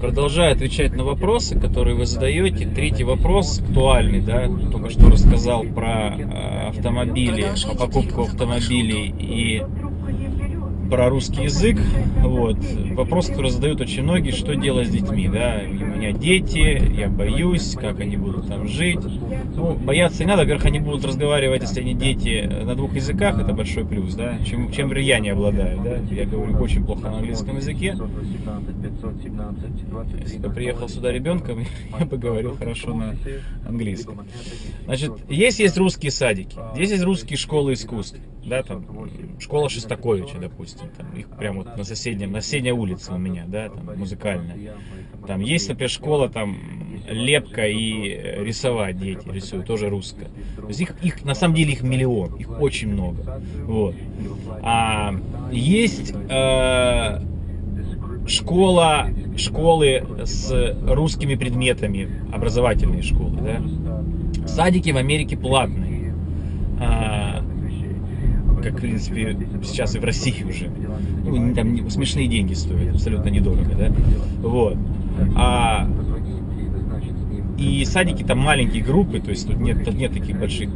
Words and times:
Продолжаю 0.00 0.52
отвечать 0.52 0.94
на 0.96 1.04
вопросы, 1.04 1.58
которые 1.58 1.96
вы 1.96 2.06
задаете. 2.06 2.66
Третий 2.66 3.04
вопрос 3.04 3.60
актуальный, 3.60 4.20
да, 4.20 4.48
только 4.70 4.90
что 4.90 5.10
рассказал 5.10 5.64
про 5.64 6.16
э, 6.16 6.68
автомобили, 6.68 7.46
про 7.64 7.74
покупку 7.74 8.22
автомобилей 8.22 9.14
и 9.18 9.62
про 10.90 11.08
русский 11.08 11.44
язык. 11.44 11.78
Вот. 12.18 12.58
Вопрос, 12.92 13.28
который 13.28 13.50
задают 13.50 13.80
очень 13.80 14.02
многие, 14.02 14.30
что 14.30 14.54
делать 14.54 14.88
с 14.88 14.90
детьми, 14.90 15.28
да, 15.28 15.60
у 15.64 15.72
меня 15.72 16.12
дети, 16.12 16.92
я 16.96 17.08
боюсь, 17.08 17.76
как 17.80 18.00
они 18.00 18.16
будут 18.16 18.48
там 18.48 18.66
жить. 18.68 19.00
Ну, 19.54 19.74
бояться 19.74 20.24
не 20.24 20.28
надо, 20.28 20.42
во-первых, 20.42 20.66
они 20.66 20.80
будут 20.80 21.04
разговаривать, 21.04 21.62
если 21.62 21.80
они 21.80 21.94
дети, 21.94 22.48
на 22.64 22.74
двух 22.74 22.94
языках, 22.94 23.38
это 23.38 23.52
большой 23.52 23.84
плюс, 23.84 24.14
да, 24.14 24.38
чем, 24.44 24.70
чем 24.72 24.92
я 24.94 25.18
не 25.18 25.30
обладаю, 25.30 25.80
да, 25.82 25.96
я 26.14 26.24
говорю 26.24 26.58
очень 26.58 26.84
плохо 26.84 27.10
на 27.10 27.18
английском 27.18 27.56
языке. 27.56 27.96
Если 30.20 30.38
бы 30.38 30.50
приехал 30.50 30.88
сюда 30.88 31.12
ребенком, 31.12 31.64
я 31.98 32.06
бы 32.06 32.16
говорил 32.16 32.56
хорошо 32.56 32.94
на 32.94 33.14
английском. 33.66 34.26
Значит, 34.84 35.12
есть 35.28 35.58
есть 35.58 35.76
русские 35.76 36.12
садики, 36.12 36.56
здесь 36.74 36.90
есть 36.90 37.04
русские 37.04 37.36
школы 37.36 37.74
искусств, 37.74 38.18
да, 38.44 38.62
там, 38.62 38.84
школа 39.40 39.68
Шостаковича, 39.68 40.38
допустим, 40.38 40.73
там, 40.96 41.06
их 41.16 41.28
прямо 41.28 41.58
вот 41.58 41.76
на 41.76 41.84
соседнем, 41.84 42.32
на 42.32 42.40
соседней 42.40 42.72
улице 42.72 43.12
у 43.12 43.18
меня, 43.18 43.44
да, 43.46 43.68
там, 43.68 43.98
музыкальная. 43.98 44.74
Там 45.26 45.40
есть, 45.40 45.68
например, 45.68 45.90
школа, 45.90 46.28
там, 46.28 46.56
лепка 47.08 47.66
и 47.66 48.42
рисовать 48.44 48.98
дети 48.98 49.26
рисуют, 49.30 49.66
тоже 49.66 49.88
русская. 49.88 50.28
То 50.56 50.68
есть 50.68 50.80
их, 50.80 50.94
их, 51.02 51.24
на 51.24 51.34
самом 51.34 51.54
деле, 51.54 51.72
их 51.72 51.82
миллион, 51.82 52.34
их 52.36 52.60
очень 52.60 52.88
много, 52.88 53.40
вот. 53.64 53.94
А 54.62 55.14
есть 55.50 56.14
э, 56.28 57.20
школа, 58.26 59.08
школы 59.36 60.04
с 60.24 60.76
русскими 60.86 61.34
предметами, 61.34 62.08
образовательные 62.32 63.02
школы, 63.02 63.38
да. 63.40 64.46
Садики 64.46 64.90
в 64.90 64.96
Америке 64.96 65.36
платные. 65.36 66.14
Как, 68.64 68.78
в 68.78 68.80
принципе, 68.80 69.36
сейчас 69.62 69.94
и 69.94 69.98
в 69.98 70.04
России 70.04 70.42
уже. 70.42 70.70
Ну, 71.24 71.54
там 71.54 71.90
смешные 71.90 72.28
деньги 72.28 72.54
стоят, 72.54 72.94
абсолютно 72.94 73.28
недорого, 73.28 73.74
да. 73.78 73.92
Вот. 74.40 74.78
А, 75.36 75.86
и 77.58 77.84
садики 77.84 78.22
там 78.22 78.38
маленькие 78.38 78.82
группы, 78.82 79.20
то 79.20 79.30
есть 79.30 79.46
тут 79.46 79.58
нет, 79.58 79.86
нет 79.94 80.14
таких 80.14 80.38
больших, 80.38 80.70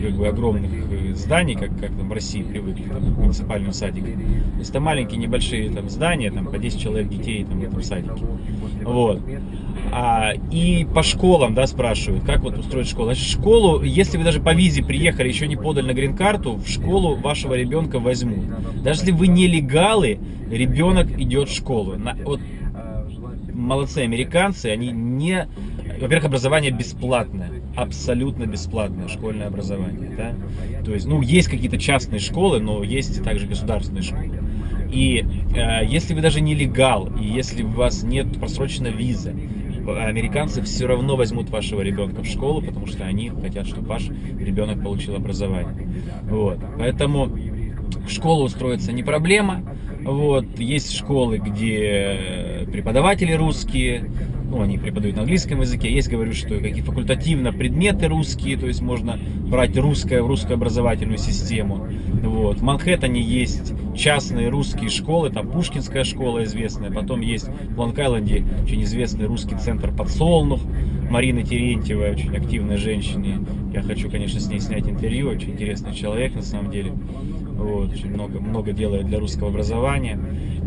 как 0.00 0.12
бы 0.12 0.28
огромных 0.28 0.70
э, 0.72 1.14
зданий, 1.14 1.54
как, 1.54 1.70
как 1.78 1.90
там 1.90 2.08
в 2.08 2.12
России 2.12 2.42
привыкли, 2.42 2.84
там, 2.84 3.14
к 3.14 3.18
муниципальным 3.18 3.72
садикам. 3.72 4.12
То 4.12 4.58
есть 4.58 4.70
это 4.70 4.80
маленькие 4.80 5.18
небольшие 5.18 5.70
там 5.70 5.88
здания, 5.88 6.30
там 6.30 6.46
по 6.46 6.58
10 6.58 6.80
человек 6.80 7.08
детей 7.08 7.44
там 7.44 7.60
в 7.60 7.62
этом 7.62 7.82
садике. 7.82 8.24
Вот. 8.82 9.20
А, 9.92 10.32
и 10.50 10.86
по 10.94 11.02
школам, 11.02 11.54
да, 11.54 11.66
спрашивают, 11.66 12.24
как 12.24 12.40
вот 12.40 12.58
устроить 12.58 12.88
школу. 12.88 13.06
Значит, 13.06 13.26
школу, 13.26 13.82
если 13.82 14.18
вы 14.18 14.24
даже 14.24 14.40
по 14.40 14.54
визе 14.54 14.82
приехали, 14.82 15.28
еще 15.28 15.46
не 15.46 15.56
подали 15.56 15.86
на 15.86 15.94
грин-карту, 15.94 16.54
в 16.54 16.68
школу 16.68 17.16
вашего 17.16 17.54
ребенка 17.54 17.98
возьмут. 17.98 18.44
Даже 18.82 19.00
если 19.00 19.12
вы 19.12 19.26
нелегалы, 19.26 20.18
ребенок 20.50 21.10
идет 21.18 21.48
в 21.48 21.54
школу. 21.54 21.96
На, 21.96 22.16
вот 22.24 22.40
молодцы 23.52 23.98
американцы, 23.98 24.66
они 24.66 24.90
не... 24.90 25.48
Во-первых, 26.00 26.26
образование 26.26 26.70
бесплатное, 26.70 27.50
абсолютно 27.76 28.46
бесплатное 28.46 29.08
школьное 29.08 29.46
образование, 29.46 30.10
да? 30.16 30.34
То 30.84 30.92
есть, 30.92 31.06
ну, 31.06 31.22
есть 31.22 31.48
какие-то 31.48 31.78
частные 31.78 32.20
школы, 32.20 32.60
но 32.60 32.82
есть 32.82 33.22
также 33.22 33.46
государственные 33.46 34.02
школы. 34.02 34.38
И 34.92 35.24
э, 35.54 35.86
если 35.86 36.14
вы 36.14 36.20
даже 36.20 36.40
не 36.40 36.54
легал, 36.54 37.08
и 37.16 37.24
если 37.24 37.62
у 37.62 37.68
вас 37.68 38.02
нет 38.02 38.38
просроченной 38.38 38.90
визы, 38.90 39.34
американцы 39.86 40.62
все 40.62 40.86
равно 40.86 41.16
возьмут 41.16 41.50
вашего 41.50 41.80
ребенка 41.80 42.22
в 42.22 42.26
школу, 42.26 42.60
потому 42.60 42.86
что 42.86 43.04
они 43.04 43.30
хотят, 43.30 43.66
чтобы 43.66 43.88
ваш 43.88 44.08
ребенок 44.08 44.82
получил 44.82 45.16
образование. 45.16 45.88
Вот. 46.24 46.58
Поэтому 46.78 47.26
в 47.26 48.10
школу 48.10 48.44
устроиться 48.44 48.92
не 48.92 49.02
проблема. 49.02 49.62
Вот. 50.02 50.58
Есть 50.58 50.96
школы, 50.96 51.38
где 51.38 52.66
преподаватели 52.72 53.32
русские, 53.32 54.10
ну, 54.50 54.62
они 54.62 54.78
преподают 54.78 55.16
на 55.16 55.22
английском 55.22 55.60
языке. 55.60 55.92
Есть, 55.92 56.08
говорю, 56.08 56.32
что 56.32 56.58
какие 56.58 56.82
факультативно 56.82 57.52
предметы 57.52 58.08
русские, 58.08 58.56
то 58.56 58.66
есть 58.66 58.82
можно 58.82 59.18
брать 59.48 59.76
русское 59.78 60.22
в 60.22 60.26
русскую 60.26 60.54
образовательную 60.54 61.18
систему. 61.18 61.86
Вот. 62.22 62.58
В 62.58 62.62
Манхэттене 62.62 63.22
есть 63.22 63.72
частные 63.96 64.48
русские 64.48 64.90
школы, 64.90 65.30
там 65.30 65.48
Пушкинская 65.48 66.04
школа 66.04 66.44
известная, 66.44 66.90
потом 66.90 67.20
есть 67.20 67.48
в 67.48 67.80
Лонг-Айленде 67.80 68.44
очень 68.64 68.82
известный 68.82 69.26
русский 69.26 69.56
центр 69.56 69.92
«Подсолнух», 69.92 70.60
Марина 71.10 71.42
Терентьева, 71.42 72.04
очень 72.04 72.36
активная 72.36 72.76
женщина. 72.76 73.44
Я 73.72 73.82
хочу, 73.82 74.08
конечно, 74.08 74.38
с 74.38 74.46
ней 74.46 74.60
снять 74.60 74.88
интервью, 74.88 75.28
очень 75.28 75.50
интересный 75.50 75.92
человек 75.92 76.34
на 76.34 76.42
самом 76.42 76.70
деле. 76.70 76.92
Вот, 76.92 77.92
очень 77.92 78.10
много, 78.10 78.40
много 78.40 78.72
делает 78.72 79.06
для 79.06 79.18
русского 79.18 79.50
образования. 79.50 80.18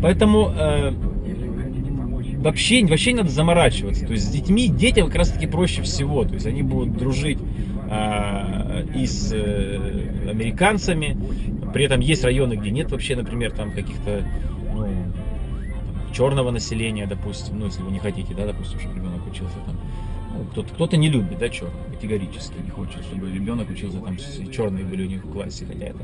Поэтому 0.02 0.52
э, 0.54 0.92
вообще, 2.44 2.84
вообще 2.86 3.12
не 3.12 3.18
надо 3.18 3.30
заморачиваться. 3.30 4.06
То 4.06 4.12
есть 4.12 4.26
с 4.26 4.28
детьми, 4.28 4.68
детям 4.68 5.06
как 5.06 5.16
раз 5.16 5.30
таки 5.30 5.46
проще 5.46 5.82
всего. 5.82 6.24
То 6.24 6.34
есть 6.34 6.46
они 6.46 6.62
будут 6.62 6.96
дружить 6.96 7.38
э, 7.90 8.86
и 8.94 9.06
с 9.06 9.32
э, 9.32 10.30
американцами. 10.30 11.16
При 11.72 11.84
этом 11.86 12.00
есть 12.00 12.22
районы, 12.22 12.54
где 12.54 12.70
нет 12.70 12.92
вообще, 12.92 13.16
например, 13.16 13.50
там 13.52 13.72
каких-то 13.72 14.22
ну, 14.74 14.88
черного 16.12 16.50
населения, 16.50 17.06
допустим. 17.06 17.58
Ну, 17.58 17.66
если 17.66 17.82
вы 17.82 17.90
не 17.90 17.98
хотите, 17.98 18.34
да, 18.34 18.46
допустим, 18.46 18.78
чтобы 18.78 18.96
ребенок 18.96 19.26
учился 19.26 19.56
там. 19.66 19.76
Ну, 20.36 20.44
кто-то, 20.50 20.74
кто-то 20.74 20.96
не 20.96 21.08
любит, 21.08 21.38
да, 21.38 21.48
черных, 21.48 21.74
категорически 21.92 22.54
не 22.62 22.70
хочет, 22.70 23.02
чтобы 23.04 23.32
ребенок 23.32 23.70
учился 23.70 23.98
там, 24.00 24.18
черные 24.52 24.84
были 24.84 25.06
у 25.06 25.08
них 25.08 25.24
в 25.24 25.30
классе, 25.30 25.64
хотя 25.64 25.86
это 25.86 26.00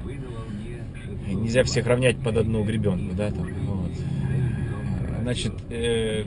нельзя 1.26 1.64
всех 1.64 1.86
равнять 1.86 2.16
под 2.18 2.36
одну 2.36 2.62
гребенку, 2.62 3.14
да, 3.16 3.30
там, 3.30 3.48
вот. 3.66 3.79
Значит, 5.22 5.52
э, 5.70 6.24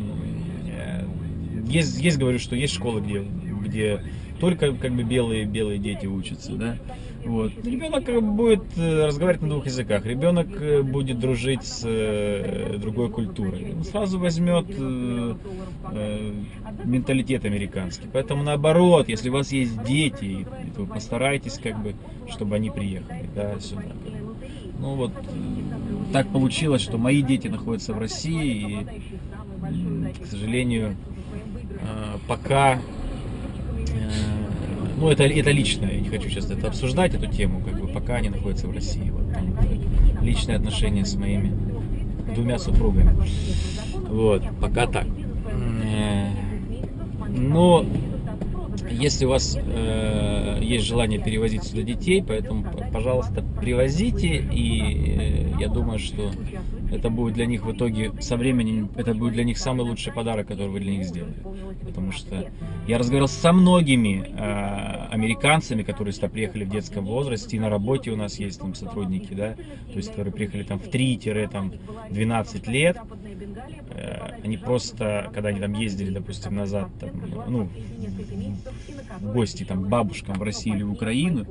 есть, 1.68 2.00
есть, 2.00 2.18
говорю, 2.18 2.40
что 2.40 2.56
есть 2.56 2.74
школы, 2.74 3.02
где, 3.02 3.20
где 3.20 4.02
только 4.40 4.74
как 4.74 4.92
бы 4.94 5.04
белые, 5.04 5.46
белые 5.46 5.80
дети 5.80 6.06
учатся, 6.06 6.54
да. 6.54 6.78
Вот. 7.26 7.54
Ребенок 7.64 8.04
будет 8.36 8.64
э, 8.78 9.06
разговаривать 9.06 9.44
на 9.44 9.50
двух 9.50 9.66
языках. 9.66 10.06
Ребенок 10.06 10.48
э, 10.60 10.82
будет 10.82 11.20
дружить 11.20 11.64
с 11.64 11.82
э, 11.86 12.76
другой 12.78 13.10
культурой. 13.10 13.74
Он 13.74 13.84
сразу 13.86 14.20
возьмет 14.20 14.66
э, 14.70 15.36
э, 15.94 16.32
менталитет 16.84 17.46
американский. 17.46 18.10
Поэтому 18.12 18.44
наоборот, 18.44 19.08
если 19.08 19.30
у 19.30 19.34
вас 19.34 19.54
есть 19.54 19.82
дети, 19.84 20.46
то 20.76 20.86
постарайтесь, 20.86 21.58
как 21.58 21.82
бы, 21.82 21.96
чтобы 22.30 22.58
они 22.58 22.70
приехали 22.70 23.30
да, 23.34 23.58
сюда. 23.62 23.84
Ну 24.80 24.96
вот 24.96 25.14
так 26.14 26.30
получилось, 26.30 26.82
что 26.82 26.98
мои 26.98 27.22
дети 27.22 27.48
находятся 27.48 27.94
в 27.94 27.98
России, 27.98 28.88
и, 29.70 30.24
к 30.24 30.26
сожалению, 30.28 30.96
пока 32.28 32.80
ну, 35.04 35.10
это, 35.10 35.24
это 35.24 35.52
личное, 35.52 35.96
я 35.96 36.00
не 36.00 36.08
хочу 36.08 36.30
сейчас 36.30 36.50
это 36.50 36.68
обсуждать, 36.68 37.14
эту 37.14 37.28
тему, 37.28 37.62
как 37.62 37.78
бы, 37.78 37.88
пока 37.88 38.16
они 38.16 38.30
находятся 38.30 38.68
в 38.68 38.72
России. 38.72 39.10
Вот, 39.10 39.34
там, 39.34 39.54
личные 40.22 40.56
отношения 40.56 41.04
с 41.04 41.16
моими 41.16 41.52
двумя 42.34 42.58
супругами. 42.58 43.14
Вот, 44.08 44.44
пока 44.62 44.88
так. 44.88 45.06
Э, 45.84 46.28
но 47.28 47.86
если 48.90 49.26
у 49.26 49.30
вас 49.30 49.58
э, 49.60 50.60
есть 50.62 50.86
желание 50.86 51.20
перевозить 51.20 51.64
сюда 51.64 51.82
детей, 51.82 52.24
поэтому, 52.26 52.66
пожалуйста, 52.94 53.43
привозите, 53.64 54.46
и 54.52 55.54
э, 55.56 55.60
я 55.60 55.70
думаю, 55.70 56.00
что 56.00 56.32
это 56.92 57.10
будет 57.10 57.34
для 57.34 57.46
них 57.46 57.66
в 57.66 57.72
итоге 57.72 58.12
со 58.20 58.36
временем, 58.36 58.90
это 58.96 59.14
будет 59.14 59.34
для 59.34 59.44
них 59.44 59.58
самый 59.58 59.82
лучший 59.82 60.14
подарок, 60.14 60.48
который 60.48 60.70
вы 60.70 60.80
для 60.80 60.92
них 60.92 61.06
сделали. 61.06 61.36
Потому 61.86 62.12
что 62.12 62.52
я 62.88 62.98
разговаривал 62.98 63.30
со 63.30 63.54
многими 63.54 64.26
э, 64.28 65.08
американцами, 65.12 65.84
которые 65.84 66.14
сюда 66.14 66.28
приехали 66.28 66.66
в 66.66 66.70
детском 66.70 67.06
возрасте, 67.06 67.58
и 67.58 67.60
на 67.60 67.70
работе 67.70 68.12
у 68.12 68.16
нас 68.16 68.38
есть 68.40 68.60
там 68.60 68.76
сотрудники, 68.76 69.34
да, 69.34 69.56
то 69.56 69.98
есть 69.98 70.10
которые 70.10 70.34
приехали 70.34 70.64
там 70.64 70.80
в 70.80 70.88
3-12 70.88 72.70
лет, 72.70 72.98
э, 73.92 74.40
они 74.44 74.58
просто, 74.58 75.32
когда 75.34 75.50
они 75.50 75.60
там 75.60 75.74
ездили, 75.74 76.12
допустим, 76.12 76.56
назад, 76.56 76.90
там, 77.00 77.12
ну, 77.48 77.70
в 79.20 79.34
гости 79.34 79.64
там 79.64 79.86
бабушкам 79.86 80.36
в 80.36 80.44
Россию 80.44 80.76
или 80.76 80.84
в 80.84 80.92
Украину, 80.92 81.46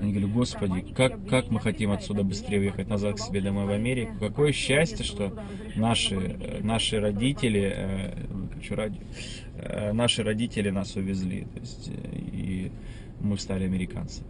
они 0.00 0.12
говорили, 0.12 0.32
господи, 0.32 0.80
как, 0.94 1.24
как 1.26 1.41
мы 1.50 1.60
хотим 1.60 1.90
отсюда 1.90 2.22
быстрее 2.22 2.60
уехать 2.60 2.88
назад 2.88 3.16
к 3.16 3.18
себе 3.20 3.40
домой 3.40 3.66
в 3.66 3.70
Америку, 3.70 4.12
какое 4.20 4.52
счастье 4.52 5.04
что 5.04 5.32
наши, 5.76 6.14
э, 6.14 6.60
наши 6.62 7.00
родители, 7.00 7.72
э, 7.74 8.14
хочу 8.54 8.74
ради, 8.74 8.98
э, 9.56 9.92
наши 9.92 10.22
родители 10.22 10.70
нас 10.70 10.96
увезли, 10.96 11.46
то 11.54 11.60
есть, 11.60 11.90
и 12.32 12.70
мы 13.20 13.38
стали 13.38 13.64
американцами. 13.64 14.26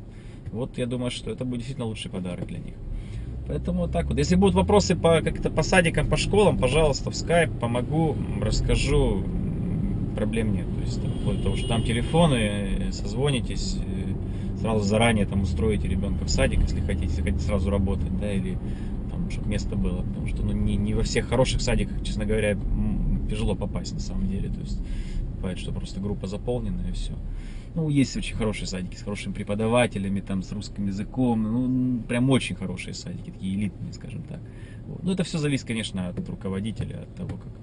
Вот 0.53 0.77
я 0.79 0.87
думаю, 0.87 1.11
что 1.11 1.31
это 1.31 1.45
будет 1.45 1.59
действительно 1.59 1.87
лучший 1.87 2.11
подарок 2.11 2.47
для 2.47 2.59
них. 2.59 2.75
Поэтому 3.47 3.81
вот 3.81 3.93
так 3.93 4.07
вот. 4.07 4.19
Если 4.19 4.37
будут 4.37 4.55
вопросы 4.55 4.95
по 4.95 5.21
как-то 5.21 5.51
по 5.51 5.63
садикам, 5.63 6.09
по 6.09 6.17
школам, 6.17 6.59
пожалуйста, 6.59 7.11
в 7.11 7.17
скайп 7.17 7.51
помогу, 7.59 8.17
расскажу. 8.41 9.25
Проблем 10.15 10.55
нет. 10.55 10.67
То 10.77 10.81
есть 10.83 11.03
там, 11.03 11.11
вплоть 11.13 11.39
до 11.39 11.43
того, 11.45 11.57
что 11.57 11.69
там 11.69 11.83
телефоны, 11.83 12.35
э, 12.35 12.93
созвонитесь, 12.93 13.79
э, 13.79 14.13
сразу 14.63 14.85
заранее 14.85 15.27
там 15.27 15.43
устроите 15.43 15.89
ребенка 15.89 16.25
в 16.25 16.31
садик, 16.31 16.61
если 16.61 16.81
хотите, 16.81 17.07
если 17.07 17.23
хотите 17.23 17.45
сразу 17.45 17.69
работать, 17.69 18.17
да, 18.19 18.33
или 18.33 18.57
там, 19.11 19.29
чтобы 19.29 19.49
место 19.49 19.75
было. 19.75 20.03
Потому 20.03 20.27
что 20.29 20.43
ну, 20.43 20.53
не, 20.53 20.77
не 20.77 20.95
во 20.95 21.03
всех 21.03 21.29
хороших 21.29 21.61
садиках, 21.61 22.03
честно 22.05 22.25
говоря, 22.25 22.57
тяжело 23.29 23.57
попасть 23.57 23.93
на 23.93 24.01
самом 24.01 24.29
деле. 24.29 24.49
То 24.51 24.61
есть 24.61 24.81
бывает, 25.37 25.59
что 25.59 25.73
просто 25.73 26.01
группа 26.01 26.29
заполнена 26.29 26.89
и 26.89 26.93
все. 26.93 27.15
Ну, 27.75 27.89
есть 27.89 28.17
очень 28.17 28.37
хорошие 28.37 28.69
садики 28.69 28.97
с 28.97 29.03
хорошими 29.03 29.33
преподавателями, 29.33 30.21
там, 30.21 30.43
с 30.43 30.53
русским 30.53 30.87
языком. 30.87 31.43
Ну, 31.43 32.03
прям 32.03 32.31
очень 32.31 32.55
хорошие 32.55 32.95
садики, 32.95 33.31
такие 33.31 33.57
элитные, 33.57 33.93
скажем 33.93 34.23
так. 34.23 34.41
Вот. 34.87 35.03
Ну, 35.03 35.13
это 35.13 35.25
все 35.25 35.39
зависит, 35.39 35.67
конечно, 35.67 36.09
от 36.09 36.29
руководителя, 36.29 37.03
от 37.03 37.15
того, 37.17 37.37
как 37.37 37.62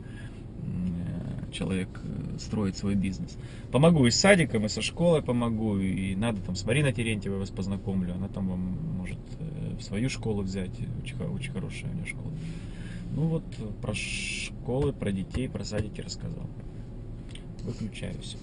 человек 1.49 1.89
э, 2.03 2.37
строит 2.39 2.77
свой 2.77 2.95
бизнес. 2.95 3.37
Помогу 3.71 4.05
и 4.05 4.11
с 4.11 4.19
садиком, 4.19 4.65
и 4.65 4.69
со 4.69 4.81
школой 4.81 5.21
помогу, 5.21 5.77
и 5.77 6.15
надо 6.15 6.41
там 6.41 6.55
с 6.55 6.65
Мариной 6.65 6.93
Терентьевой 6.93 7.39
вас 7.39 7.49
познакомлю, 7.49 8.13
она 8.13 8.27
там 8.27 8.47
вам 8.47 8.97
может 8.97 9.19
э, 9.39 9.75
в 9.77 9.81
свою 9.81 10.09
школу 10.09 10.41
взять, 10.41 10.71
очень, 11.01 11.17
очень 11.17 11.51
хорошая 11.51 11.91
у 11.91 11.95
нее 11.95 12.05
школа. 12.05 12.31
Ну 13.15 13.27
вот 13.27 13.43
э, 13.57 13.63
про 13.81 13.93
школы, 13.93 14.93
про 14.93 15.11
детей, 15.11 15.49
про 15.49 15.63
садики 15.63 16.01
рассказал. 16.01 16.47
Выключаюсь. 17.63 18.37